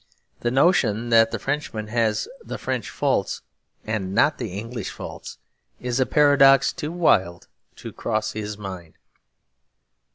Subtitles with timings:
[0.39, 3.43] The notion that the Frenchman has the French faults
[3.85, 5.37] and not the English faults
[5.79, 8.95] is a paradox too wild to cross his mind.